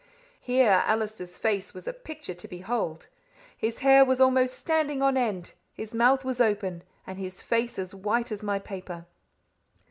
Here 0.39 0.81
Allister's 0.87 1.37
face 1.37 1.75
was 1.75 1.87
a 1.87 1.93
picture 1.93 2.33
to 2.33 2.47
behold! 2.47 3.05
His 3.55 3.81
hair 3.85 4.03
was 4.03 4.19
almost 4.19 4.57
standing 4.57 4.99
on 5.03 5.15
end, 5.15 5.53
his 5.75 5.93
mouth 5.93 6.25
was 6.25 6.41
open, 6.41 6.81
and 7.05 7.19
his 7.19 7.43
face 7.43 7.77
as 7.77 7.93
white 7.93 8.31
as 8.31 8.41
my 8.41 8.57
paper. 8.57 9.05